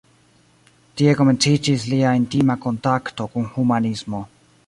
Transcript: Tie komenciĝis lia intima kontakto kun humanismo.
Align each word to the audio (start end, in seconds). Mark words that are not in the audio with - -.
Tie 1.01 1.11
komenciĝis 1.19 1.85
lia 1.91 2.15
intima 2.21 2.57
kontakto 2.65 3.31
kun 3.35 3.47
humanismo. 3.59 4.23